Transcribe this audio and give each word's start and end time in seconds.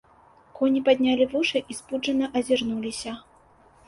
Коні 0.59 0.79
паднялі 0.87 1.27
вушы 1.33 1.61
і 1.73 1.77
спуджана 1.79 2.31
азірнуліся. 2.41 3.11